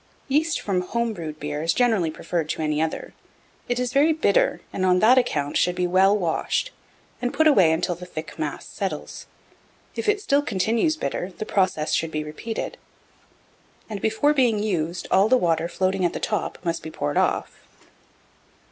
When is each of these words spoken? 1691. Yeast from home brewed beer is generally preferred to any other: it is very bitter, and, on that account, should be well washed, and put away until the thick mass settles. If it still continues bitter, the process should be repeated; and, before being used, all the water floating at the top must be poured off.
1691. 0.29 0.39
Yeast 0.39 0.59
from 0.59 0.81
home 0.99 1.13
brewed 1.13 1.39
beer 1.39 1.61
is 1.61 1.75
generally 1.75 2.09
preferred 2.09 2.49
to 2.49 2.63
any 2.63 2.81
other: 2.81 3.13
it 3.69 3.79
is 3.79 3.93
very 3.93 4.11
bitter, 4.11 4.59
and, 4.73 4.83
on 4.83 4.97
that 4.97 5.19
account, 5.19 5.57
should 5.57 5.75
be 5.75 5.85
well 5.85 6.17
washed, 6.17 6.71
and 7.21 7.31
put 7.35 7.45
away 7.45 7.71
until 7.71 7.93
the 7.93 8.07
thick 8.07 8.39
mass 8.39 8.65
settles. 8.65 9.27
If 9.95 10.09
it 10.09 10.19
still 10.19 10.41
continues 10.41 10.97
bitter, 10.97 11.33
the 11.37 11.45
process 11.45 11.93
should 11.93 12.09
be 12.09 12.23
repeated; 12.23 12.77
and, 13.87 14.01
before 14.01 14.33
being 14.33 14.57
used, 14.57 15.07
all 15.11 15.29
the 15.29 15.37
water 15.37 15.67
floating 15.67 16.03
at 16.03 16.13
the 16.13 16.19
top 16.19 16.57
must 16.65 16.81
be 16.81 16.89
poured 16.89 17.15
off. 17.17 17.61